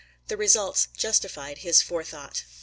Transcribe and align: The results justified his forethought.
The 0.29 0.35
results 0.35 0.87
justified 0.97 1.59
his 1.59 1.83
forethought. 1.83 2.43